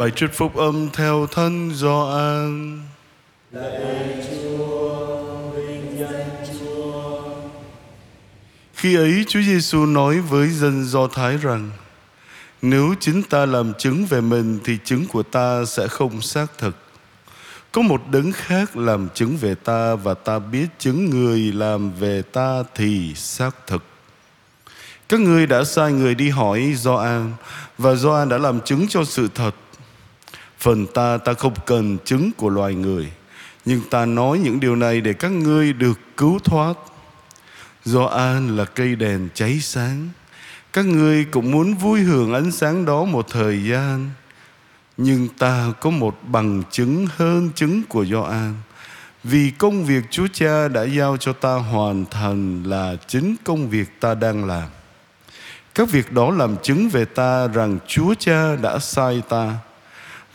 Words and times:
Bài 0.00 0.10
trích 0.16 0.32
phúc 0.32 0.56
âm 0.56 0.88
theo 0.92 1.26
thân 1.26 1.70
do 1.74 2.10
an. 2.10 2.80
Khi 8.74 8.96
ấy 8.96 9.24
Chúa 9.28 9.40
Giêsu 9.40 9.86
nói 9.86 10.20
với 10.20 10.48
dân 10.48 10.84
Do 10.84 11.06
Thái 11.06 11.36
rằng, 11.36 11.70
Nếu 12.62 12.94
chính 13.00 13.22
ta 13.22 13.46
làm 13.46 13.74
chứng 13.74 14.06
về 14.06 14.20
mình 14.20 14.58
thì 14.64 14.78
chứng 14.84 15.06
của 15.06 15.22
ta 15.22 15.64
sẽ 15.64 15.88
không 15.88 16.20
xác 16.22 16.46
thực. 16.58 16.76
Có 17.72 17.82
một 17.82 18.02
đấng 18.10 18.32
khác 18.32 18.76
làm 18.76 19.08
chứng 19.14 19.36
về 19.36 19.54
ta 19.54 19.94
và 19.94 20.14
ta 20.14 20.38
biết 20.38 20.66
chứng 20.78 21.10
người 21.10 21.38
làm 21.52 21.92
về 21.92 22.22
ta 22.22 22.62
thì 22.74 23.14
xác 23.14 23.50
thực. 23.66 23.82
Các 25.08 25.20
ngươi 25.20 25.46
đã 25.46 25.64
sai 25.64 25.92
người 25.92 26.14
đi 26.14 26.28
hỏi 26.28 26.74
Gioan 26.76 27.32
và 27.78 27.94
Gioan 27.94 28.28
đã 28.28 28.38
làm 28.38 28.60
chứng 28.60 28.88
cho 28.88 29.04
sự 29.04 29.28
thật. 29.34 29.54
Phần 30.60 30.86
ta 30.86 31.16
ta 31.16 31.32
không 31.32 31.54
cần 31.66 31.98
chứng 32.04 32.30
của 32.36 32.48
loài 32.48 32.74
người, 32.74 33.12
Nhưng 33.64 33.80
ta 33.90 34.06
nói 34.06 34.38
những 34.38 34.60
điều 34.60 34.76
này 34.76 35.00
để 35.00 35.12
các 35.12 35.32
ngươi 35.32 35.72
được 35.72 36.00
cứu 36.16 36.38
thoát. 36.38 36.76
Do 37.84 38.04
an 38.04 38.56
là 38.56 38.64
cây 38.64 38.96
đèn 38.96 39.28
cháy 39.34 39.60
sáng, 39.60 40.08
Các 40.72 40.86
ngươi 40.86 41.24
cũng 41.24 41.50
muốn 41.50 41.74
vui 41.74 42.00
hưởng 42.00 42.34
ánh 42.34 42.52
sáng 42.52 42.84
đó 42.84 43.04
một 43.04 43.26
thời 43.30 43.64
gian. 43.64 44.10
Nhưng 44.96 45.28
ta 45.28 45.72
có 45.80 45.90
một 45.90 46.18
bằng 46.26 46.62
chứng 46.70 47.06
hơn 47.16 47.50
chứng 47.54 47.82
của 47.88 48.04
Gioan 48.04 48.54
Vì 49.24 49.50
công 49.50 49.84
việc 49.84 50.04
Chúa 50.10 50.26
Cha 50.32 50.68
đã 50.68 50.82
giao 50.82 51.16
cho 51.16 51.32
ta 51.32 51.54
hoàn 51.54 52.04
thành 52.10 52.62
là 52.62 52.96
chính 53.06 53.36
công 53.44 53.68
việc 53.68 54.00
ta 54.00 54.14
đang 54.14 54.44
làm. 54.44 54.68
Các 55.74 55.90
việc 55.90 56.12
đó 56.12 56.30
làm 56.30 56.56
chứng 56.62 56.88
về 56.88 57.04
ta 57.04 57.46
rằng 57.46 57.78
Chúa 57.86 58.14
Cha 58.14 58.56
đã 58.56 58.78
sai 58.78 59.22
ta 59.28 59.54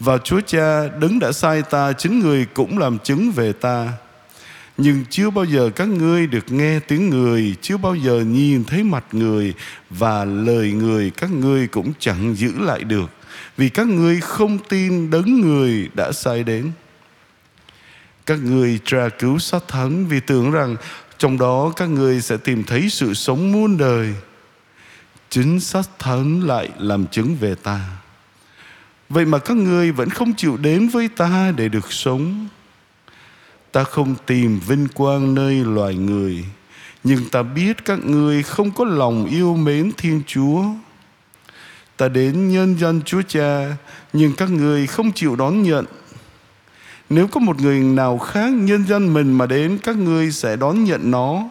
và 0.05 0.18
Chúa 0.18 0.41
Cha 0.41 0.88
đứng 1.00 1.20
đã 1.20 1.32
sai 1.32 1.62
ta, 1.62 1.94
Chính 1.94 2.20
người 2.20 2.45
cũng 2.54 2.77
làm 2.77 3.00
chứng 3.00 3.32
về 3.32 3.54
ta. 3.54 3.88
Nhưng 4.78 5.03
chưa 5.09 5.30
bao 5.30 5.45
giờ 5.45 5.70
các 5.75 5.88
ngươi 5.88 6.28
được 6.28 6.52
nghe 6.52 6.80
tiếng 6.80 7.09
người, 7.09 7.56
Chưa 7.61 7.78
bao 7.78 7.95
giờ 7.95 8.20
nhìn 8.20 8.64
thấy 8.64 8.83
mặt 8.83 9.06
người, 9.11 9.53
Và 9.89 10.26
lời 10.26 10.72
người 10.72 11.09
các 11.09 11.31
ngươi 11.31 11.67
cũng 11.67 11.94
chẳng 12.00 12.36
giữ 12.36 12.52
lại 12.59 12.83
được, 12.83 13.09
Vì 13.58 13.70
các 13.70 13.88
ngươi 13.88 14.22
không 14.22 14.58
tin 14.70 15.09
đấng 15.09 15.42
người 15.42 15.89
đã 15.94 16.11
sai 16.11 16.44
đến. 16.44 16.72
Các 18.26 18.39
ngươi 18.44 18.80
tra 18.86 19.09
cứu 19.09 19.39
sát 19.39 19.64
thánh, 19.67 20.06
Vì 20.06 20.20
tưởng 20.20 20.52
rằng 20.52 20.76
trong 21.17 21.38
đó 21.38 21.73
các 21.76 21.89
ngươi 21.89 22.22
sẽ 22.22 22.38
tìm 22.38 22.64
thấy 22.64 22.89
sự 22.89 23.14
sống 23.14 23.52
muôn 23.52 23.78
đời. 23.78 24.14
Chính 25.30 25.59
sát 25.59 25.89
thánh 26.00 26.44
lại 26.44 26.70
làm 26.78 27.08
chứng 27.08 27.36
về 27.36 27.56
ta. 27.56 27.80
Vậy 29.09 29.25
mà 29.25 29.38
các 29.38 29.58
ngươi 29.58 29.92
vẫn 29.92 30.09
không 30.09 30.34
chịu 30.34 30.58
đến 30.58 30.88
với 30.88 31.08
ta 31.08 31.53
để 31.58 31.70
được 31.70 31.92
sống. 31.92 32.48
Ta 33.72 33.84
không 33.84 34.16
tìm 34.25 34.59
vinh 34.59 34.88
quang 34.88 35.36
nơi 35.36 35.56
loài 35.56 35.95
người, 35.95 36.45
Nhưng 37.03 37.30
ta 37.30 37.44
biết 37.44 37.86
các 37.86 38.00
ngươi 38.06 38.44
không 38.44 38.72
có 38.72 38.86
lòng 38.86 39.26
yêu 39.26 39.56
mến 39.56 39.92
Thiên 39.98 40.22
Chúa. 40.28 40.64
Ta 41.98 42.08
đến 42.08 42.50
nhân 42.50 42.80
dân 42.80 43.02
Chúa 43.06 43.22
Cha, 43.28 43.78
Nhưng 44.14 44.33
các 44.33 44.50
ngươi 44.50 44.88
không 44.88 45.11
chịu 45.11 45.36
đón 45.36 45.64
nhận. 45.64 45.86
Nếu 47.09 47.28
có 47.28 47.39
một 47.39 47.61
người 47.61 47.80
nào 47.80 48.17
khác 48.17 48.53
nhân 48.53 48.83
dân 48.88 49.14
mình 49.14 49.33
mà 49.33 49.45
đến, 49.45 49.78
Các 49.83 49.98
ngươi 49.98 50.31
sẽ 50.31 50.56
đón 50.56 50.83
nhận 50.83 51.11
nó. 51.11 51.44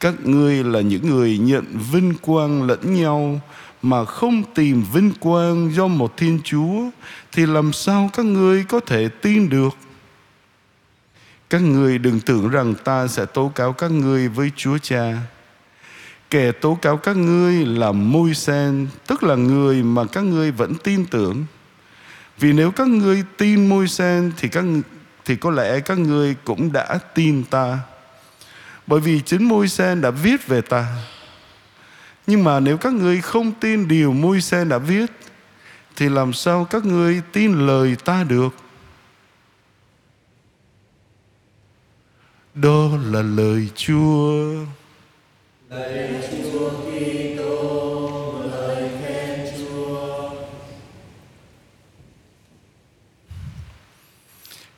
Các 0.00 0.14
ngươi 0.24 0.64
là 0.64 0.80
những 0.80 1.10
người 1.10 1.38
nhận 1.38 1.64
vinh 1.92 2.14
quang 2.22 2.62
lẫn 2.62 2.94
nhau 2.94 3.40
mà 3.82 4.04
không 4.04 4.42
tìm 4.54 4.84
vinh 4.92 5.12
quang 5.20 5.74
do 5.74 5.86
một 5.86 6.16
Thiên 6.16 6.40
Chúa 6.44 6.90
thì 7.32 7.46
làm 7.46 7.72
sao 7.72 8.10
các 8.12 8.26
ngươi 8.26 8.64
có 8.64 8.80
thể 8.80 9.08
tin 9.08 9.48
được? 9.48 9.76
Các 11.50 11.58
ngươi 11.58 11.98
đừng 11.98 12.20
tưởng 12.20 12.48
rằng 12.48 12.74
ta 12.84 13.06
sẽ 13.06 13.26
tố 13.26 13.52
cáo 13.54 13.72
các 13.72 13.90
ngươi 13.90 14.28
với 14.28 14.50
Chúa 14.56 14.78
Cha. 14.78 15.16
Kẻ 16.30 16.52
tố 16.52 16.78
cáo 16.82 16.96
các 16.96 17.16
ngươi 17.16 17.66
là 17.66 17.92
môi 17.92 18.34
sen, 18.34 18.86
tức 19.06 19.22
là 19.22 19.34
người 19.34 19.82
mà 19.82 20.04
các 20.12 20.24
ngươi 20.24 20.50
vẫn 20.50 20.74
tin 20.84 21.06
tưởng. 21.06 21.44
Vì 22.38 22.52
nếu 22.52 22.70
các 22.70 22.88
ngươi 22.88 23.24
tin 23.36 23.68
môi 23.68 23.88
sen 23.88 24.32
thì 24.36 24.48
các 24.48 24.64
thì 25.24 25.36
có 25.36 25.50
lẽ 25.50 25.80
các 25.80 25.98
ngươi 25.98 26.34
cũng 26.44 26.72
đã 26.72 26.98
tin 27.14 27.44
ta. 27.44 27.78
Bởi 28.86 29.00
vì 29.00 29.20
chính 29.20 29.48
môi 29.48 29.68
sen 29.68 30.00
đã 30.00 30.10
viết 30.10 30.46
về 30.46 30.60
ta. 30.60 30.86
Nhưng 32.28 32.44
mà 32.44 32.60
nếu 32.60 32.76
các 32.76 32.92
ngươi 32.92 33.20
không 33.20 33.52
tin 33.60 33.88
điều 33.88 34.12
môi 34.12 34.40
xe 34.40 34.64
đã 34.64 34.78
viết 34.78 35.06
Thì 35.96 36.08
làm 36.08 36.32
sao 36.32 36.64
các 36.64 36.84
ngươi 36.84 37.22
tin 37.32 37.66
lời 37.66 37.96
ta 38.04 38.24
được 38.24 38.54
Đó 42.54 42.88
là 43.04 43.22
lời 43.22 43.68
Chúa 43.74 44.54
Lạy 45.68 46.22
Chúa 46.30 46.70
Kitô, 46.70 48.42
lời 48.52 48.90
khen 49.02 49.46
Chúa. 49.58 50.30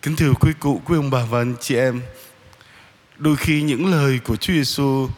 Kính 0.03 0.17
thưa 0.17 0.33
quý 0.41 0.53
cụ, 0.61 0.81
quý 0.85 0.97
ông 0.97 1.11
bà 1.11 1.25
và 1.25 1.41
anh 1.41 1.55
chị 1.61 1.77
em 1.77 2.03
Đôi 3.19 3.37
khi 3.37 3.63
những 3.63 3.91
lời 3.91 4.21
của 4.25 4.37
Chúa 4.37 4.53
Giêsu 4.53 5.09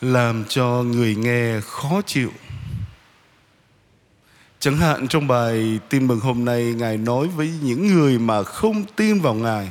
làm 0.00 0.44
cho 0.48 0.64
người 0.66 1.14
nghe 1.14 1.60
khó 1.60 2.02
chịu. 2.06 2.30
Chẳng 4.60 4.76
hạn 4.76 5.08
trong 5.08 5.26
bài 5.26 5.80
tin 5.88 6.06
mừng 6.06 6.20
hôm 6.20 6.44
nay, 6.44 6.74
ngài 6.76 6.96
nói 6.96 7.28
với 7.28 7.52
những 7.62 7.86
người 7.86 8.18
mà 8.18 8.42
không 8.42 8.84
tin 8.96 9.20
vào 9.20 9.34
ngài 9.34 9.70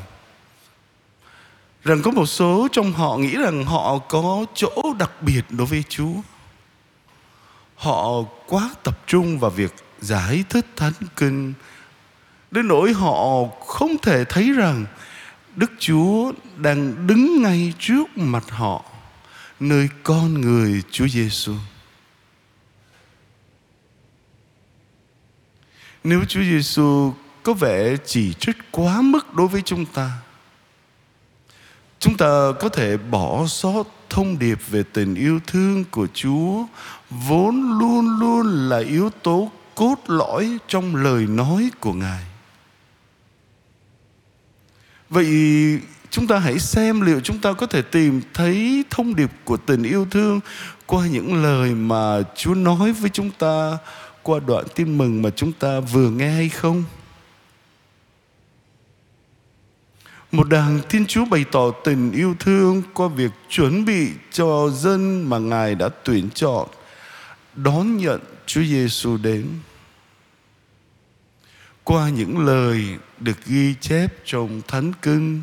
rằng 1.84 2.02
có 2.02 2.12
một 2.12 2.26
số 2.26 2.68
trong 2.72 2.94
họ 2.94 3.18
nghĩ 3.18 3.36
rằng 3.36 3.66
họ 3.66 3.98
có 3.98 4.46
chỗ 4.54 4.94
đặc 5.00 5.12
biệt 5.22 5.42
đối 5.50 5.68
với 5.68 5.84
chúa. 5.90 6.14
Họ 7.76 8.24
quá 8.48 8.70
tập 8.84 9.00
trung 9.08 9.40
vào 9.40 9.52
việc 9.52 9.74
giải 10.00 10.44
thích 10.50 10.66
thánh 10.76 10.94
kinh, 11.16 11.54
đến 12.52 12.68
nỗi 12.68 12.94
họ 12.94 13.46
không 13.66 13.98
thể 14.02 14.26
thấy 14.26 14.52
rằng 14.52 14.86
đức 15.56 15.72
chúa 15.80 16.32
đang 16.58 17.08
đứng 17.08 17.42
ngay 17.42 17.74
trước 17.80 18.18
mặt 18.18 18.44
họ 18.50 18.89
nơi 19.60 19.90
con 20.04 20.42
người 20.42 20.84
Chúa 20.92 21.08
Giêsu. 21.08 21.54
Nếu 26.04 26.26
Chúa 26.26 26.44
Giêsu 26.44 27.14
có 27.44 27.54
vẻ 27.54 27.96
chỉ 28.06 28.34
trích 28.34 28.58
quá 28.72 29.02
mức 29.02 29.34
đối 29.34 29.48
với 29.48 29.62
chúng 29.62 29.86
ta, 29.86 30.12
chúng 32.00 32.18
ta 32.18 32.52
có 32.60 32.70
thể 32.70 32.98
bỏ 32.98 33.48
sót 33.48 33.84
thông 34.10 34.40
điệp 34.40 34.58
về 34.70 34.84
tình 34.94 35.16
yêu 35.16 35.40
thương 35.48 35.86
của 35.92 36.08
Chúa 36.14 36.66
vốn 37.10 37.80
luôn 37.80 38.20
luôn 38.20 38.70
là 38.70 38.78
yếu 38.78 39.10
tố 39.10 39.52
cốt 39.76 39.96
lõi 40.08 40.58
trong 40.68 40.96
lời 40.96 41.28
nói 41.28 41.72
của 41.80 41.94
Ngài. 41.94 42.24
Vậy 45.10 45.26
chúng 46.12 46.28
ta 46.28 46.40
hãy 46.40 46.60
xem 46.60 47.02
liệu 47.02 47.20
chúng 47.20 47.40
ta 47.40 47.54
có 47.54 47.66
thể 47.66 47.82
tìm 47.82 48.22
thấy 48.34 48.84
thông 48.90 49.16
điệp 49.16 49.32
của 49.44 49.58
tình 49.58 49.84
yêu 49.84 50.08
thương 50.12 50.40
qua 50.86 51.08
những 51.08 51.44
lời 51.44 51.76
mà 51.76 52.22
Chúa 52.36 52.54
nói 52.54 52.94
với 52.94 53.10
chúng 53.10 53.32
ta 53.32 53.78
qua 54.24 54.40
đoạn 54.48 54.66
tin 54.76 54.98
mừng 54.98 55.22
mà 55.22 55.30
chúng 55.36 55.52
ta 55.52 55.80
vừa 55.80 56.10
nghe 56.10 56.32
hay 56.32 56.50
không? 56.50 56.84
Một 60.32 60.50
đàng 60.50 60.80
Thiên 60.90 61.06
Chúa 61.06 61.26
bày 61.26 61.46
tỏ 61.52 61.72
tình 61.84 62.12
yêu 62.12 62.36
thương 62.40 62.82
qua 62.94 63.08
việc 63.08 63.32
chuẩn 63.50 63.86
bị 63.86 64.10
cho 64.32 64.70
dân 64.70 65.30
mà 65.30 65.38
Ngài 65.38 65.76
đã 65.76 65.90
tuyển 66.04 66.30
chọn 66.36 66.68
đón 67.56 67.98
nhận 67.98 68.20
Chúa 68.46 68.64
Giêsu 68.64 69.18
đến. 69.18 69.48
Qua 71.84 72.10
những 72.10 72.46
lời 72.46 72.86
được 73.20 73.46
ghi 73.46 73.76
chép 73.82 74.14
trong 74.26 74.62
Thánh 74.68 74.92
Kinh, 75.02 75.42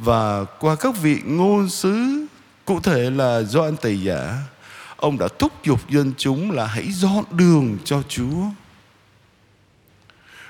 và 0.00 0.44
qua 0.44 0.76
các 0.76 0.96
vị 0.96 1.20
ngôn 1.24 1.68
sứ 1.68 2.26
cụ 2.64 2.80
thể 2.80 3.10
là 3.10 3.42
Gioan 3.42 3.76
Tẩy 3.76 4.02
Giả 4.02 4.38
ông 4.96 5.18
đã 5.18 5.28
thúc 5.38 5.52
giục 5.64 5.90
dân 5.90 6.12
chúng 6.18 6.50
là 6.50 6.66
hãy 6.66 6.92
dọn 6.92 7.24
đường 7.30 7.78
cho 7.84 8.02
Chúa 8.08 8.42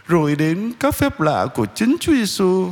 rồi 0.07 0.37
đến 0.37 0.73
các 0.81 0.95
phép 0.95 1.21
lạ 1.21 1.47
của 1.55 1.67
chính 1.75 1.97
Chúa 2.01 2.13
Giêsu 2.13 2.71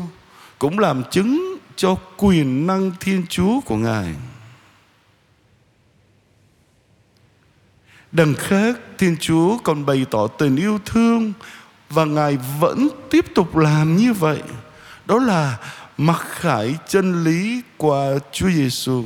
cũng 0.59 0.79
làm 0.79 1.03
chứng 1.11 1.59
cho 1.77 1.97
quyền 2.17 2.67
năng 2.67 2.93
Thiên 3.01 3.27
Chúa 3.29 3.61
của 3.61 3.77
Ngài. 3.77 4.15
Đằng 8.13 8.35
khác, 8.35 8.79
Thiên 8.99 9.17
Chúa 9.21 9.59
còn 9.59 9.87
bày 9.87 10.07
tỏ 10.11 10.27
tình 10.27 10.57
yêu 10.57 10.79
thương 10.85 11.33
và 11.91 12.05
Ngài 12.05 12.39
vẫn 12.61 12.89
tiếp 13.11 13.25
tục 13.35 13.57
làm 13.57 13.97
như 13.97 14.13
vậy. 14.13 14.43
Đó 15.07 15.19
là 15.19 15.59
mặc 15.99 16.23
khải 16.29 16.77
chân 16.89 17.25
lý 17.25 17.63
qua 17.77 18.07
Chúa 18.33 18.51
Giêsu. 18.51 19.05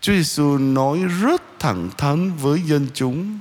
Chúa 0.00 0.12
Giêsu 0.12 0.58
nói 0.58 0.98
rất 1.20 1.42
thẳng 1.58 1.90
thắn 1.98 2.32
với 2.36 2.62
dân 2.62 2.86
chúng, 2.94 3.38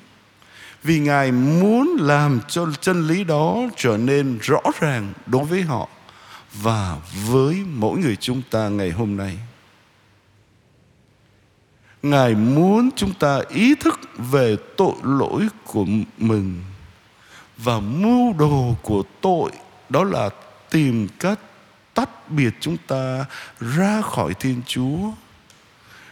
Vì 0.83 0.99
Ngài 0.99 1.31
muốn 1.31 1.97
làm 1.99 2.39
cho 2.47 2.67
chân 2.81 3.07
lý 3.07 3.23
đó 3.23 3.57
trở 3.75 3.97
nên 3.97 4.37
rõ 4.41 4.61
ràng 4.79 5.13
đối 5.25 5.45
với 5.45 5.61
họ 5.61 5.89
và 6.53 6.97
với 7.27 7.63
mỗi 7.73 7.99
người 7.99 8.15
chúng 8.15 8.41
ta 8.51 8.69
ngày 8.69 8.91
hôm 8.91 9.17
nay. 9.17 9.37
Ngài 12.03 12.35
muốn 12.35 12.89
chúng 12.95 13.13
ta 13.13 13.41
ý 13.49 13.75
thức 13.75 13.99
về 14.17 14.55
tội 14.77 14.95
lỗi 15.03 15.47
của 15.65 15.85
mình 16.17 16.63
và 17.57 17.79
mưu 17.79 18.33
đồ 18.33 18.75
của 18.81 19.03
tội, 19.21 19.51
đó 19.89 20.03
là 20.03 20.29
tìm 20.69 21.07
cách 21.19 21.39
tách 21.93 22.31
biệt 22.31 22.53
chúng 22.59 22.77
ta 22.87 23.25
ra 23.59 24.01
khỏi 24.01 24.33
Thiên 24.33 24.61
Chúa. 24.67 25.11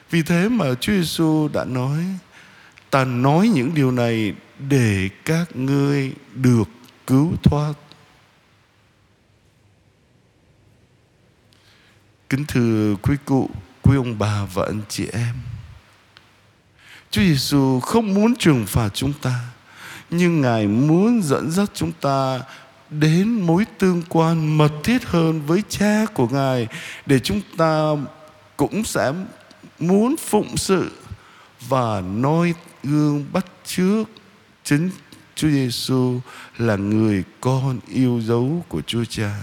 Vì 0.09 0.23
thế 0.23 0.49
mà 0.49 0.65
Chúa 0.81 0.93
Giêsu 0.93 1.47
đã 1.53 1.65
nói 1.65 2.05
ta 2.95 3.05
nói 3.05 3.47
những 3.47 3.73
điều 3.73 3.91
này 3.91 4.33
để 4.69 5.09
các 5.25 5.55
ngươi 5.55 6.13
được 6.33 6.69
cứu 7.07 7.33
thoát. 7.43 7.73
Kính 12.29 12.45
thưa 12.47 12.95
quý 13.01 13.15
cụ, 13.25 13.49
quý 13.81 13.95
ông 13.95 14.19
bà 14.19 14.45
và 14.53 14.65
anh 14.65 14.81
chị 14.89 15.07
em. 15.13 15.35
Chúa 17.11 17.21
Giêsu 17.21 17.79
không 17.79 18.13
muốn 18.13 18.35
trừng 18.35 18.65
phạt 18.67 18.89
chúng 18.93 19.13
ta, 19.13 19.39
nhưng 20.09 20.41
Ngài 20.41 20.67
muốn 20.67 21.21
dẫn 21.23 21.51
dắt 21.51 21.71
chúng 21.73 21.91
ta 21.91 22.39
đến 22.89 23.41
mối 23.41 23.65
tương 23.77 24.01
quan 24.09 24.57
mật 24.57 24.71
thiết 24.83 25.03
hơn 25.05 25.41
với 25.41 25.63
cha 25.69 26.05
của 26.13 26.27
Ngài, 26.27 26.67
để 27.05 27.19
chúng 27.19 27.41
ta 27.57 27.91
cũng 28.57 28.83
sẽ 28.83 29.13
muốn 29.79 30.15
phụng 30.17 30.57
sự 30.57 30.91
và 31.69 32.01
noi 32.01 32.53
gương 32.83 33.25
bắt 33.33 33.45
chước 33.65 34.07
chính 34.63 34.89
Chúa 35.35 35.49
Giêsu 35.49 36.19
là 36.57 36.75
người 36.75 37.23
con 37.41 37.79
yêu 37.87 38.21
dấu 38.21 38.65
của 38.69 38.81
Chúa 38.81 39.05
Cha. 39.05 39.35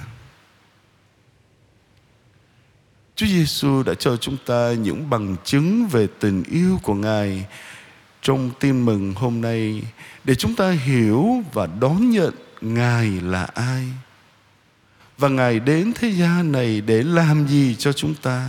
Chúa 3.16 3.26
Giêsu 3.26 3.82
đã 3.82 3.94
cho 3.94 4.16
chúng 4.16 4.36
ta 4.46 4.72
những 4.72 5.10
bằng 5.10 5.36
chứng 5.44 5.86
về 5.86 6.06
tình 6.20 6.42
yêu 6.50 6.78
của 6.82 6.94
Ngài 6.94 7.46
trong 8.22 8.50
tin 8.60 8.84
mừng 8.84 9.14
hôm 9.14 9.40
nay 9.40 9.82
để 10.24 10.34
chúng 10.34 10.54
ta 10.54 10.70
hiểu 10.70 11.42
và 11.52 11.66
đón 11.80 12.10
nhận 12.10 12.34
Ngài 12.62 13.10
là 13.20 13.44
ai 13.44 13.84
và 15.18 15.28
Ngài 15.28 15.60
đến 15.60 15.92
thế 15.94 16.08
gian 16.08 16.52
này 16.52 16.80
để 16.80 17.02
làm 17.02 17.48
gì 17.48 17.76
cho 17.78 17.92
chúng 17.92 18.14
ta. 18.14 18.48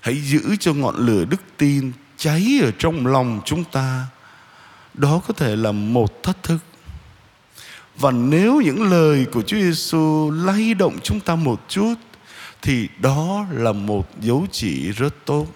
Hãy 0.00 0.20
giữ 0.20 0.56
cho 0.60 0.72
ngọn 0.72 0.96
lửa 0.96 1.24
đức 1.24 1.40
tin 1.56 1.92
cháy 2.16 2.60
ở 2.62 2.70
trong 2.78 3.06
lòng 3.06 3.40
chúng 3.44 3.64
ta. 3.64 4.06
Đó 4.94 5.22
có 5.28 5.34
thể 5.34 5.56
là 5.56 5.72
một 5.72 6.22
thách 6.22 6.42
thức 6.42 6.58
và 7.98 8.10
nếu 8.10 8.60
những 8.60 8.90
lời 8.90 9.26
của 9.32 9.42
Chúa 9.42 9.56
Giêsu 9.56 10.30
lay 10.30 10.74
động 10.74 10.98
chúng 11.02 11.20
ta 11.20 11.34
một 11.34 11.64
chút, 11.68 11.94
thì 12.62 12.88
đó 13.00 13.46
là 13.50 13.72
một 13.72 14.08
dấu 14.20 14.46
chỉ 14.52 14.92
rất 14.92 15.14
tốt. 15.24 15.46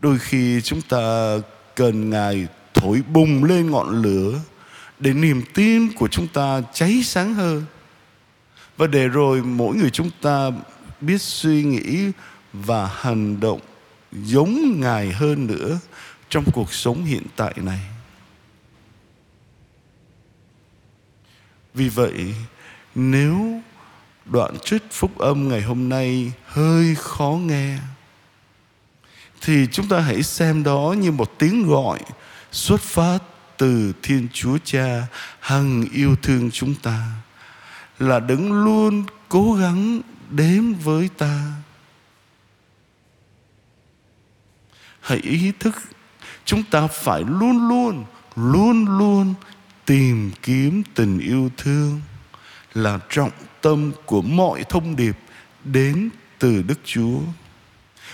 Đôi 0.00 0.18
khi 0.18 0.60
chúng 0.60 0.82
ta 0.82 1.36
cần 1.76 2.10
Ngài 2.10 2.46
thổi 2.74 3.02
bùng 3.12 3.44
lên 3.44 3.70
ngọn 3.70 4.02
lửa 4.02 4.40
để 4.98 5.12
niềm 5.12 5.42
tin 5.54 5.92
của 5.92 6.08
chúng 6.08 6.28
ta 6.28 6.60
cháy 6.72 7.02
sáng 7.04 7.34
hơn. 7.34 7.64
Và 8.76 8.86
để 8.86 9.08
rồi 9.08 9.42
mỗi 9.42 9.76
người 9.76 9.90
chúng 9.90 10.10
ta 10.22 10.50
biết 11.00 11.22
suy 11.22 11.64
nghĩ 11.64 12.10
và 12.52 12.86
hành 12.86 13.40
động 13.40 13.60
giống 14.12 14.80
Ngài 14.80 15.12
hơn 15.12 15.46
nữa 15.46 15.78
trong 16.28 16.44
cuộc 16.52 16.72
sống 16.72 17.04
hiện 17.04 17.22
tại 17.36 17.54
này. 17.56 17.80
Vì 21.74 21.88
vậy, 21.88 22.34
nếu 22.94 23.60
đoạn 24.24 24.56
trích 24.64 24.82
phúc 24.90 25.18
âm 25.18 25.48
ngày 25.48 25.62
hôm 25.62 25.88
nay 25.88 26.32
hơi 26.46 26.94
khó 26.94 27.38
nghe, 27.46 27.78
thì 29.40 29.66
chúng 29.72 29.88
ta 29.88 30.00
hãy 30.00 30.22
xem 30.22 30.62
đó 30.62 30.94
như 30.98 31.12
một 31.12 31.38
tiếng 31.38 31.66
gọi 31.66 32.00
xuất 32.52 32.80
phát 32.80 33.18
từ 33.56 33.92
Thiên 34.02 34.28
Chúa 34.32 34.58
Cha 34.64 35.06
hằng 35.40 35.84
yêu 35.92 36.16
thương 36.22 36.50
chúng 36.50 36.74
ta, 36.74 37.06
là 37.98 38.20
đứng 38.20 38.64
luôn 38.64 39.04
cố 39.28 39.54
gắng 39.54 40.00
đến 40.30 40.74
với 40.74 41.08
ta. 41.18 41.52
Hãy 45.00 45.18
ý 45.18 45.52
thức 45.60 45.74
chúng 46.44 46.62
ta 46.62 46.86
phải 46.86 47.24
luôn 47.28 47.68
luôn 47.68 48.04
luôn 48.36 48.98
luôn 48.98 49.34
tìm 49.86 50.30
kiếm 50.42 50.82
tình 50.94 51.18
yêu 51.18 51.50
thương 51.56 52.00
là 52.74 52.98
trọng 53.08 53.30
tâm 53.60 53.92
của 54.06 54.22
mọi 54.22 54.64
thông 54.68 54.96
điệp 54.96 55.16
đến 55.64 56.08
từ 56.38 56.62
Đức 56.62 56.78
Chúa. 56.84 57.20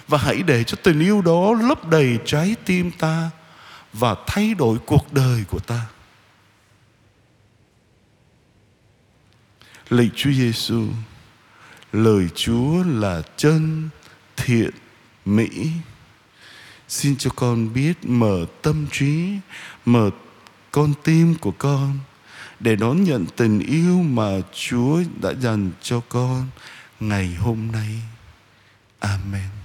Và 0.09 0.19
hãy 0.19 0.43
để 0.43 0.65
cho 0.65 0.77
tình 0.83 1.01
yêu 1.01 1.23
đó 1.23 1.55
lấp 1.69 1.89
đầy 1.89 2.19
trái 2.25 2.57
tim 2.65 2.91
ta 2.91 3.31
và 3.93 4.17
thay 4.27 4.55
đổi 4.55 4.79
cuộc 4.87 5.13
đời 5.13 5.45
của 5.49 5.59
ta. 5.59 5.87
Lạy 9.91 10.11
Chúa 10.15 10.33
Giêsu, 10.33 10.87
lời 11.93 12.29
Chúa 12.35 12.83
là 12.83 13.23
chân, 13.37 13.89
thiện, 14.37 14.71
mỹ. 15.25 15.71
Xin 16.89 17.17
cho 17.17 17.31
con 17.37 17.73
biết 17.73 18.05
mở 18.05 18.47
tâm 18.63 18.87
trí, 18.93 19.39
mở 19.85 20.11
con 20.71 20.95
tim 21.05 21.35
của 21.35 21.53
con 21.59 21.99
để 22.61 22.77
đón 22.77 23.05
nhận 23.05 23.27
tình 23.37 23.61
yêu 23.61 24.03
mà 24.03 24.31
Chúa 24.53 25.03
đã 25.23 25.33
dành 25.41 25.71
cho 25.83 26.01
con 26.09 26.47
ngày 27.01 27.35
hôm 27.35 27.73
nay. 27.73 28.03
Amen. 29.01 29.62